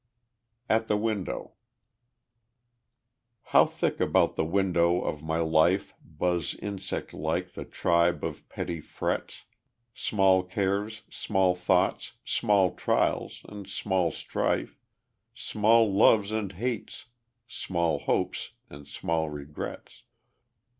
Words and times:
At 0.67 0.87
the 0.87 0.97
Window 0.97 1.53
How 3.43 3.67
thick 3.67 3.99
about 3.99 4.35
the 4.35 4.43
window 4.43 4.99
of 5.03 5.21
my 5.21 5.37
life 5.37 5.93
Buzz 6.03 6.55
insect 6.55 7.13
like 7.13 7.53
the 7.53 7.65
tribe 7.65 8.23
of 8.23 8.49
petty 8.49 8.79
frets: 8.81 9.45
Small 9.93 10.41
cares, 10.41 11.03
small 11.11 11.53
thoughts, 11.53 12.13
small 12.25 12.73
trials, 12.73 13.43
and 13.47 13.69
small 13.69 14.09
strife, 14.09 14.79
Small 15.35 15.93
loves 15.93 16.31
and 16.31 16.53
hates, 16.53 17.05
small 17.45 17.99
hopes 17.99 18.53
and 18.71 18.87
small 18.87 19.29
regrets. 19.29 20.01